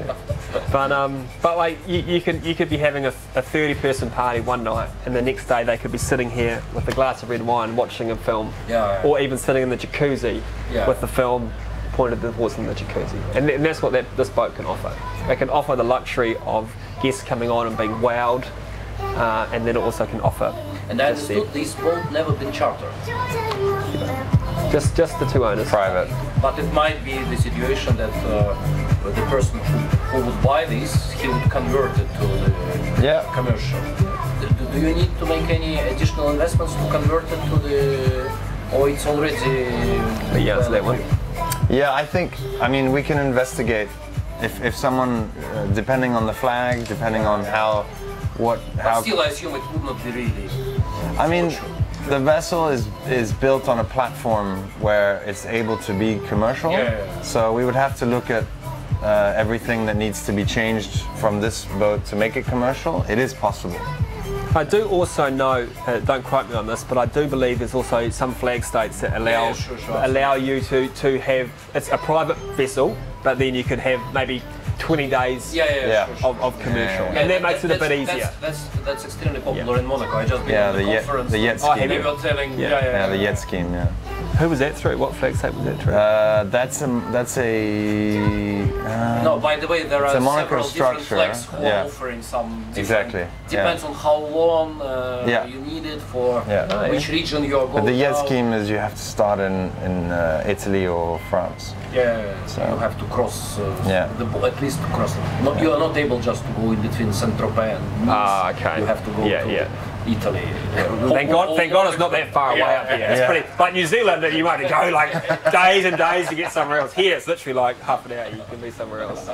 But 0.71 0.91
um, 0.91 1.27
but 1.41 1.57
like 1.57 1.77
you, 1.87 1.99
you 1.99 2.21
could 2.21 2.43
you 2.43 2.55
could 2.55 2.69
be 2.69 2.77
having 2.77 3.05
a, 3.05 3.13
a 3.35 3.41
30 3.41 3.75
person 3.75 4.09
party 4.11 4.41
one 4.41 4.63
night, 4.63 4.89
and 5.05 5.15
the 5.15 5.21
next 5.21 5.47
day 5.47 5.63
they 5.63 5.77
could 5.77 5.91
be 5.91 5.97
sitting 5.97 6.29
here 6.29 6.61
with 6.73 6.87
a 6.87 6.91
glass 6.91 7.23
of 7.23 7.29
red 7.29 7.41
wine 7.41 7.75
watching 7.75 8.11
a 8.11 8.15
film, 8.15 8.53
Yeah. 8.67 9.01
or 9.03 9.19
even 9.19 9.37
sitting 9.37 9.63
in 9.63 9.69
the 9.69 9.77
jacuzzi 9.77 10.41
Yeah. 10.71 10.87
with 10.87 10.99
the 11.01 11.07
film 11.07 11.51
pointed 11.93 12.21
towards 12.21 12.55
them 12.55 12.65
in 12.67 12.73
the 12.73 12.79
jacuzzi, 12.79 13.15
and, 13.35 13.45
th- 13.47 13.57
and 13.57 13.65
that's 13.65 13.81
what 13.81 13.91
that, 13.91 14.05
this 14.17 14.29
boat 14.29 14.55
can 14.55 14.65
offer. 14.65 14.93
It 15.29 15.37
can 15.37 15.49
offer 15.49 15.75
the 15.75 15.83
luxury 15.83 16.37
of 16.45 16.73
guests 17.01 17.23
coming 17.23 17.49
on 17.49 17.67
and 17.67 17.77
being 17.77 17.91
wowed, 18.01 18.45
uh, 18.99 19.49
and 19.53 19.65
then 19.65 19.75
it 19.75 19.79
also 19.81 20.05
can 20.05 20.21
offer 20.21 20.53
And 20.89 21.01
I 21.01 21.11
just 21.11 21.27
the- 21.27 21.35
understood 21.41 21.53
this 21.53 21.73
boat 21.75 22.11
never 22.11 22.31
been 22.33 22.51
chartered. 22.51 22.93
just 24.71 24.95
just 24.95 25.19
the 25.19 25.25
two 25.25 25.45
owners. 25.45 25.67
Private. 25.69 26.09
But 26.41 26.57
it 26.59 26.71
might 26.73 27.03
be 27.03 27.17
the 27.33 27.37
situation 27.37 27.97
that 27.97 28.13
uh, 28.25 28.55
the 29.03 29.25
person 29.29 29.59
who, 29.59 29.77
who 30.11 30.25
would 30.25 30.41
buy 30.43 30.65
this, 30.65 31.11
he 31.13 31.27
would 31.27 31.49
convert 31.51 31.91
it 31.97 32.07
to 32.19 32.25
the 32.27 33.03
Yeah. 33.03 33.23
commercial. 33.33 33.79
Do, 34.39 34.47
do 34.73 34.79
you 34.87 34.95
need 34.95 35.11
to 35.19 35.25
make 35.25 35.49
any 35.49 35.77
additional 35.79 36.29
investments 36.31 36.73
to 36.75 36.89
convert 36.89 37.25
it 37.25 37.41
to 37.49 37.55
the, 37.67 38.31
or 38.73 38.89
it's 38.89 39.05
already? 39.05 39.69
But 40.31 40.41
yeah, 40.41 40.57
well 40.57 40.71
that 40.71 40.83
one. 40.83 40.99
Yeah, 41.69 41.93
I 41.93 42.05
think. 42.05 42.31
I 42.61 42.67
mean, 42.67 42.91
we 42.91 43.03
can 43.03 43.17
investigate 43.19 43.89
if 44.41 44.63
if 44.63 44.75
someone, 44.75 45.29
uh, 45.53 45.65
depending 45.73 46.13
on 46.13 46.25
the 46.25 46.33
flag, 46.33 46.87
depending 46.87 47.25
on 47.25 47.43
how, 47.43 47.83
what, 48.37 48.59
But 48.75 48.81
how. 48.81 49.01
still, 49.01 49.19
I 49.21 49.27
assume 49.27 49.55
it 49.55 49.61
would 49.71 49.83
not 49.83 50.03
be 50.03 50.11
really. 50.11 50.49
I 51.17 51.27
mean, 51.27 51.55
the 52.07 52.19
vessel 52.19 52.67
is 52.69 52.87
is 53.09 53.31
built 53.33 53.67
on 53.67 53.79
a 53.79 53.83
platform 53.83 54.57
where 54.81 55.21
it's 55.25 55.45
able 55.45 55.77
to 55.77 55.93
be 55.93 56.19
commercial. 56.27 56.71
Yeah, 56.71 56.83
yeah, 56.83 57.05
yeah. 57.05 57.21
So 57.21 57.53
we 57.53 57.65
would 57.65 57.75
have 57.75 57.97
to 57.99 58.05
look 58.05 58.29
at 58.29 58.43
uh, 59.03 59.33
everything 59.35 59.85
that 59.87 59.95
needs 59.97 60.25
to 60.25 60.31
be 60.31 60.45
changed 60.45 61.01
from 61.19 61.41
this 61.41 61.65
boat 61.79 62.05
to 62.05 62.15
make 62.15 62.35
it 62.37 62.45
commercial. 62.45 63.03
It 63.09 63.17
is 63.19 63.33
possible. 63.33 63.79
I 64.53 64.65
do 64.65 64.85
also 64.89 65.29
know, 65.29 65.65
uh, 65.87 65.99
don't 65.99 66.25
quote 66.25 66.49
me 66.49 66.55
on 66.55 66.67
this, 66.67 66.83
but 66.83 66.97
I 66.97 67.05
do 67.05 67.25
believe 67.25 67.59
there's 67.59 67.73
also 67.73 68.09
some 68.09 68.33
flag 68.33 68.65
states 68.65 68.99
that 68.99 69.15
allow 69.15 69.47
Yeah, 69.47 69.53
sure, 69.53 69.77
sure. 69.77 70.03
allow 70.03 70.33
you 70.33 70.59
to, 70.61 70.89
to 70.89 71.19
have 71.21 71.49
it's 71.73 71.87
a 71.89 71.97
private 71.97 72.35
vessel, 72.57 72.97
but 73.23 73.37
then 73.37 73.55
you 73.55 73.63
could 73.63 73.79
have 73.79 73.99
maybe 74.13 74.41
20 74.79 75.09
days 75.09 75.53
Yeah, 75.53 75.65
yeah, 75.69 75.87
Yeah. 75.87 76.05
Sure, 76.07 76.15
sure. 76.17 76.29
of, 76.29 76.41
of 76.41 76.59
commercial, 76.61 77.05
and 77.05 77.29
that 77.29 77.41
makes 77.41 77.63
it 77.63 77.71
a 77.71 77.77
bit 77.77 77.91
easier. 77.91 78.17
That's, 78.17 78.37
that's, 78.39 78.63
that's 78.85 79.05
extremely 79.05 79.39
popular 79.41 79.77
in 79.79 79.85
Monaco. 79.85 80.17
I 80.17 80.25
just 80.25 80.43
been 80.45 80.53
Yeah, 80.53 80.71
the 80.71 80.79
the 80.79 80.83
yet- 80.85 81.05
conference. 81.05 81.31
the 81.31 81.37
YET 81.39 81.55
Oh, 81.61 81.71
scheme. 81.71 81.77
have 81.89 81.91
you? 81.91 82.03
were 82.03 82.17
telling, 82.21 82.51
Yeah. 82.59 82.69
yeah, 82.69 82.69
yeah, 82.85 82.91
Yeah, 82.91 83.07
the 83.07 83.17
YET 83.17 83.37
scheme. 83.39 83.73
Yeah. 83.73 83.87
Who 84.41 84.49
was 84.49 84.57
that 84.57 84.75
through? 84.75 84.97
What 84.97 85.13
flag 85.13 85.35
state 85.35 85.53
was 85.53 85.65
that 85.65 85.79
through? 85.79 85.93
Uh, 85.93 86.43
that's 86.45 86.81
a 86.81 86.87
that's 87.11 87.37
a. 87.37 87.51
Uh, 88.63 89.21
No, 89.23 89.39
by 89.39 89.55
the 89.55 89.67
way, 89.67 89.83
there 89.83 90.03
are 90.03 90.13
several 90.13 90.35
different 90.41 90.65
structure, 90.65 91.15
flags 91.15 91.45
who 91.45 91.61
yeah. 91.61 91.81
are 91.81 91.85
offering 91.85 92.23
some 92.23 92.65
Exactly, 92.75 93.27
Depends 93.49 93.83
on 93.83 93.93
how 93.93 94.17
long 94.17 94.81
uh, 94.81 95.25
Yeah. 95.27 95.45
you 95.45 95.59
need 95.61 95.85
it 95.85 96.01
for, 96.11 96.43
Yeah. 96.47 96.89
Which 96.89 97.09
region 97.09 97.43
you 97.43 97.59
are 97.59 97.67
going. 97.67 97.83
But 97.85 97.91
the 97.91 97.97
YET 98.05 98.15
out. 98.15 98.25
scheme 98.25 98.51
is 98.57 98.67
you 98.67 98.79
have 98.87 98.95
to 99.01 99.05
start 99.15 99.39
in 99.39 99.55
in 99.87 99.95
uh, 100.11 100.53
Italy 100.55 100.87
or 100.87 101.19
France. 101.29 101.63
Yeah, 101.93 102.33
So- 102.47 102.65
you 102.71 102.77
have 102.87 102.95
to 103.01 103.05
cross. 103.15 103.37
Uh, 103.59 103.63
Yeah. 103.93 104.07
the 104.19 104.25
at 104.51 104.57
least 104.63 104.77
to 104.83 104.87
cross. 104.95 105.11
it. 105.17 105.21
Not, 105.45 105.53
You 105.61 105.69
are 105.73 105.81
not 105.87 105.95
able 106.03 106.19
just 106.29 106.41
to 106.47 106.51
go 106.59 106.71
in 106.75 106.81
between 106.87 107.13
Saint 107.13 107.33
Tropez 107.39 107.75
and 107.77 107.85
Nice. 108.05 108.17
Ah, 108.17 108.51
okay. 108.53 108.75
You 108.79 108.87
have 108.93 109.03
to 109.07 109.11
go 109.17 109.21
Yeah, 109.25 109.43
to 109.43 109.49
yeah. 109.51 109.67
Italy. 110.07 110.41
Thank 111.09 111.29
God, 111.29 111.55
thank 111.55 111.71
God 111.71 111.87
it's 111.89 111.99
not 111.99 112.11
that 112.11 112.33
far 112.33 112.51
away 112.51 112.59
Yeah. 112.59 112.81
up 112.81 112.89
here. 112.89 113.07
It's 113.09 113.19
Yeah. 113.19 113.27
pretty, 113.27 113.47
like 113.59 113.73
New 113.73 113.85
Zealand, 113.85 114.23
that 114.23 114.33
you 114.33 114.43
might 114.43 114.67
go 114.67 114.89
like 114.89 115.11
days 115.51 115.85
and 115.85 115.97
days 115.97 116.27
to 116.29 116.35
get 116.35 116.51
somewhere 116.51 116.79
else. 116.79 116.93
Here, 116.93 117.15
it's 117.17 117.27
literally 117.27 117.53
like 117.59 117.79
half 117.81 118.05
an 118.05 118.13
hour, 118.13 118.27
you 118.29 118.41
can 118.49 118.59
be 118.59 118.71
somewhere 118.71 119.01
else. 119.01 119.29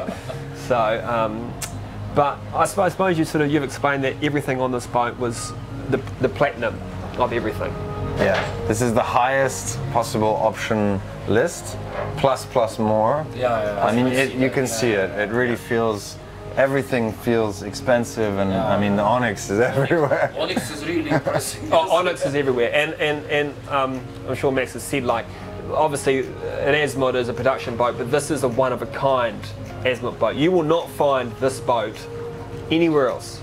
So, 0.67 1.03
um, 1.07 1.53
but 2.15 2.38
I 2.55 2.65
suppose, 2.65 2.86
I 2.86 2.89
suppose 2.89 3.19
you 3.19 3.25
sort 3.25 3.43
of, 3.43 3.51
you've 3.51 3.63
explained 3.63 4.03
that 4.03 4.15
everything 4.24 4.59
on 4.59 4.71
this 4.71 4.88
boat 4.88 5.17
was 5.19 5.53
the, 5.89 5.97
the 6.21 6.29
platinum 6.29 6.79
of 7.17 7.31
everything. 7.33 7.74
Yeah, 8.17 8.43
this 8.67 8.81
is 8.81 8.93
the 8.95 9.03
highest 9.03 9.79
possible 9.93 10.36
option 10.38 11.00
list, 11.27 11.77
plus 12.17 12.45
plus 12.45 12.79
more. 12.79 13.25
Yeah, 13.36 13.75
yeah, 13.75 13.86
I 13.86 13.91
mean, 13.95 14.07
it, 14.07 14.33
you 14.33 14.50
can 14.50 14.65
see 14.65 14.91
it. 14.91 15.12
It 15.12 15.29
really 15.29 15.55
feels, 15.55 16.17
everything 16.57 17.13
feels 17.13 17.61
expensive, 17.63 18.37
and 18.39 18.51
Yeah. 18.51 18.67
I 18.67 18.79
mean, 18.79 18.95
the 18.95 19.03
onyx 19.03 19.49
is 19.49 19.59
everywhere. 19.75 20.33
Onyx 20.37 20.71
is 20.71 20.85
really 20.85 21.09
impressive. 21.17 21.71
Oh, 21.71 21.89
Onyx 21.91 22.25
is 22.25 22.35
everywhere, 22.35 22.71
and 22.73 22.93
and 22.95 23.25
and 23.27 23.53
um, 23.69 24.01
I'm 24.27 24.35
sure 24.35 24.51
Max 24.51 24.73
has 24.73 24.83
said 24.83 25.03
like, 25.03 25.25
obviously 25.71 26.19
an 26.19 26.73
Azimut 26.73 27.15
is 27.15 27.29
a 27.29 27.33
production 27.33 27.77
boat, 27.77 27.97
but 27.97 28.11
this 28.11 28.31
is 28.31 28.43
a 28.43 28.47
one 28.47 28.73
of 28.73 28.81
a 28.81 28.87
kind 28.87 29.39
Azimut 29.83 30.17
boat. 30.19 30.35
You 30.35 30.51
will 30.51 30.63
not 30.63 30.89
find 30.89 31.31
this 31.33 31.59
boat 31.59 31.95
anywhere 32.71 33.07
else. 33.09 33.39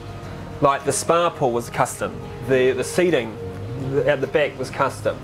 Like 0.61 0.85
the 0.85 0.93
spa 0.93 1.31
pool 1.31 1.53
was 1.53 1.71
custom, 1.71 2.13
the 2.49 2.73
the 2.73 2.85
seating 2.85 3.37
at 4.07 4.21
the 4.21 4.27
back 4.27 4.59
was 4.59 4.71
custom, 4.71 5.17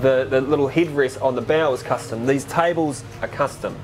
the 0.00 0.26
the 0.28 0.40
little 0.40 0.68
headrest 0.68 1.22
on 1.22 1.34
the 1.34 1.42
bow 1.42 1.70
was 1.70 1.82
custom. 1.82 2.26
These 2.26 2.44
tables 2.44 3.04
are 3.22 3.28
custom. 3.28 3.76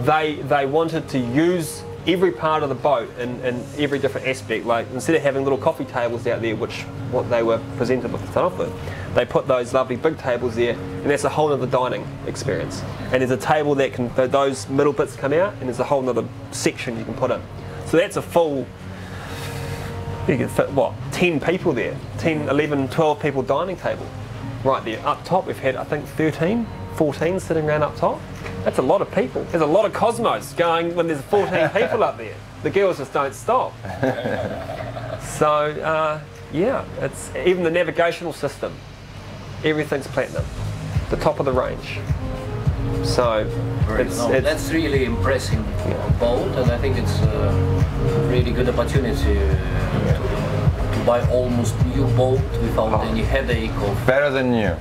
They 0.00 0.36
they 0.48 0.66
wanted 0.66 1.08
to 1.10 1.18
use 1.18 1.82
every 2.08 2.32
part 2.32 2.62
of 2.62 2.70
the 2.70 2.74
boat 2.74 3.10
in, 3.18 3.38
in 3.44 3.62
every 3.76 3.98
different 3.98 4.26
aspect. 4.26 4.64
Like 4.64 4.90
instead 4.92 5.14
of 5.14 5.22
having 5.22 5.44
little 5.44 5.58
coffee 5.58 5.84
tables 5.84 6.26
out 6.26 6.40
there, 6.40 6.56
which 6.56 6.82
what 7.12 7.28
they 7.28 7.42
were 7.42 7.60
presented 7.76 8.10
with 8.10 8.36
off 8.36 8.58
with, 8.58 8.72
they 9.14 9.26
put 9.26 9.46
those 9.46 9.74
lovely 9.74 9.96
big 9.96 10.18
tables 10.18 10.56
there, 10.56 10.72
and 10.72 11.06
that's 11.06 11.24
a 11.24 11.28
whole 11.28 11.52
other 11.52 11.66
dining 11.66 12.06
experience. 12.26 12.82
And 13.12 13.20
there's 13.20 13.30
a 13.30 13.36
table 13.36 13.74
that 13.76 13.92
can 13.92 14.10
those 14.30 14.68
middle 14.68 14.92
bits 14.92 15.16
come 15.16 15.34
out, 15.34 15.52
and 15.54 15.64
there's 15.64 15.80
a 15.80 15.84
whole 15.84 16.08
other 16.08 16.26
section 16.50 16.98
you 16.98 17.04
can 17.04 17.14
put 17.14 17.30
in. 17.30 17.42
So 17.86 17.98
that's 17.98 18.16
a 18.16 18.22
full. 18.22 18.66
You 20.26 20.36
can 20.36 20.48
fit 20.48 20.70
what 20.72 20.94
10 21.12 21.40
people 21.40 21.72
there, 21.72 21.96
10, 22.18 22.48
11, 22.48 22.88
12 22.88 23.20
people 23.20 23.42
dining 23.42 23.76
table, 23.76 24.06
right 24.62 24.84
there. 24.84 25.04
Up 25.06 25.24
top 25.24 25.46
we've 25.46 25.58
had 25.58 25.76
I 25.76 25.84
think 25.84 26.06
13, 26.06 26.66
14 26.96 27.40
sitting 27.40 27.66
around 27.66 27.82
up 27.82 27.96
top. 27.96 28.20
That's 28.68 28.80
a 28.80 28.82
lot 28.82 29.00
of 29.00 29.10
people. 29.14 29.44
There's 29.44 29.62
a 29.62 29.66
lot 29.66 29.86
of 29.86 29.94
cosmos 29.94 30.52
going 30.52 30.94
when 30.94 31.06
there's 31.06 31.22
14 31.22 31.70
people 31.74 32.04
up 32.04 32.18
there. 32.18 32.34
The 32.62 32.68
girls 32.68 32.98
just 32.98 33.14
don't 33.14 33.32
stop. 33.32 33.72
so 35.22 35.48
uh, 35.82 36.20
yeah, 36.52 36.84
it's 37.00 37.34
even 37.34 37.62
the 37.62 37.70
navigational 37.70 38.34
system. 38.34 38.74
Everything's 39.64 40.06
platinum, 40.06 40.44
the 41.08 41.16
top 41.16 41.40
of 41.40 41.46
the 41.46 41.52
range. 41.52 41.98
So 43.04 43.38
it's, 43.98 44.18
No, 44.18 44.32
it's 44.32 44.44
that's 44.44 44.70
really 44.70 45.04
impressive 45.06 45.64
boat, 46.20 46.48
and 46.58 46.70
I 46.70 46.76
think 46.76 46.98
it's 46.98 47.20
a 47.20 48.28
really 48.28 48.50
good 48.50 48.68
opportunity 48.68 49.38
uh, 49.38 50.92
to, 50.92 50.98
to 50.98 51.04
buy 51.06 51.26
almost 51.30 51.74
new 51.86 52.04
boat 52.18 52.38
without 52.60 52.92
Oh. 52.92 53.08
any 53.08 53.22
headache 53.22 53.70
of 53.70 54.06
Better 54.06 54.28
than 54.28 54.50
new. 54.50 54.76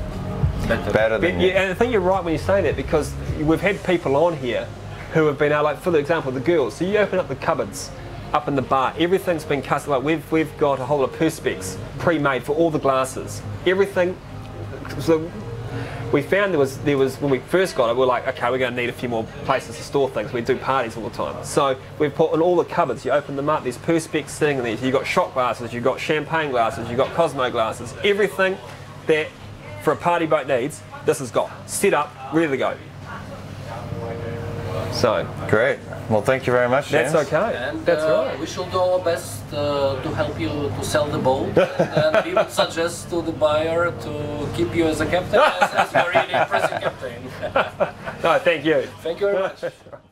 better. 0.67 0.91
Better 0.91 1.20
But, 1.20 1.22
than 1.22 1.39
you. 1.39 1.48
yeah, 1.48 1.62
and 1.62 1.72
I 1.72 1.74
think 1.74 1.94
you're 1.94 2.01
right 2.01 2.22
when 2.22 2.34
you 2.34 2.38
say 2.39 2.62
that 2.63 2.75
because 2.75 3.13
we've 3.44 3.62
had 3.62 3.84
people 3.84 4.15
on 4.15 4.38
here 4.38 4.67
who 5.13 5.25
have 5.27 5.38
been 5.38 5.51
out, 5.51 5.63
like 5.63 5.79
for 5.79 5.96
example, 5.98 6.32
the 6.32 6.39
girls. 6.39 6.75
So 6.75 6.86
you 6.86 6.98
open 6.98 7.20
up 7.20 7.27
the 7.27 7.36
cupboards 7.36 7.91
up 8.34 8.48
in 8.48 8.56
the 8.56 8.62
bar, 8.62 8.94
everything's 9.00 9.46
been 9.46 9.62
custom. 9.62 9.91
Like 9.91 10.03
we've 10.03 10.32
we've 10.32 10.58
got 10.58 10.79
a 10.79 10.86
whole 10.86 11.00
lot 11.00 11.13
of 11.13 11.20
perspex 11.20 11.77
pre-made 12.00 12.44
for 12.44 12.56
all 12.56 12.70
the 12.70 12.79
glasses. 12.79 13.41
Everything. 13.65 14.17
So 15.00 15.32
we 16.12 16.22
found 16.22 16.53
there 16.53 16.60
was 16.60 16.77
there 16.79 16.98
was 16.98 17.17
when 17.17 17.32
we 17.32 17.39
first 17.39 17.75
got 17.75 17.89
it, 17.89 17.96
we 17.96 18.03
are 18.03 18.06
like, 18.06 18.27
okay, 18.27 18.50
we're 18.50 18.58
going 18.58 18.75
to 18.75 18.82
need 18.82 18.89
a 18.89 18.94
few 18.94 19.10
more 19.10 19.24
places 19.46 19.77
to 19.77 19.84
store 19.84 20.10
things. 20.10 20.32
We 20.34 20.41
do 20.41 20.58
parties 20.58 20.98
all 20.98 21.03
the 21.03 21.15
time, 21.15 21.44
so 21.44 21.77
we've 22.00 22.13
put 22.13 22.34
in 22.34 22.41
all 22.41 22.56
the 22.56 22.65
cupboards. 22.65 23.06
You 23.06 23.12
open 23.12 23.36
them 23.36 23.50
up. 23.50 23.63
There's 23.63 23.77
perspex 23.77 24.29
sitting 24.29 24.58
in 24.58 24.63
there. 24.63 24.74
You've 24.75 24.94
got 24.94 25.06
shot 25.06 25.34
glasses. 25.34 25.74
You've 25.74 25.84
got 25.84 26.00
champagne 26.00 26.51
glasses. 26.51 26.88
You've 26.89 26.98
got 26.98 27.13
Cosmo 27.13 27.50
glasses. 27.51 27.94
Everything 28.03 28.58
that 29.08 29.27
for 29.84 29.94
a 29.94 29.96
party 29.96 30.25
boat 30.25 30.48
needs, 30.48 30.82
this 31.06 31.20
has 31.20 31.32
got 31.32 31.51
set 31.70 31.94
up, 31.94 32.13
ready 32.34 32.50
to 32.50 32.58
go. 32.58 32.77
So 34.91 35.27
Great. 35.48 35.79
Well, 36.10 36.22
thank 36.22 36.48
you 36.48 36.53
very 36.53 36.70
much, 36.70 36.89
that's 36.89 37.15
okay. 37.15 37.56
And 37.56 37.86
that's 37.86 38.03
uh, 38.03 38.27
right. 38.29 38.39
we 38.39 38.46
shall 38.46 38.70
do 38.70 38.79
our 38.79 39.00
best 39.00 39.44
uh, 39.53 40.01
to 40.01 40.10
help 40.15 40.39
you 40.39 40.48
to 40.48 40.84
sell 40.84 41.08
the 41.08 41.17
boat. 41.17 41.58
and 41.58 42.25
we 42.25 42.34
would 42.34 42.50
suggest 42.50 43.10
to 43.10 43.22
the 43.22 43.34
buyer 43.34 43.91
to 43.91 44.48
keep 44.56 44.74
you 44.74 44.86
as 44.86 45.01
a 45.01 45.06
captain, 45.06 45.39
as, 45.39 45.74
as 45.74 45.94
you're 45.94 46.10
really 46.10 46.34
impressive 46.34 46.82
captain. 46.82 47.94
No, 48.24 48.39
thank 48.39 48.65
you. 48.65 48.82
Thank 49.03 49.20
you 49.20 49.27
very 49.27 49.39
much. 49.39 49.63